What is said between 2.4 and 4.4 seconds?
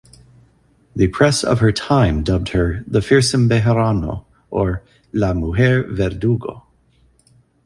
her "The Fearsome Bejarano"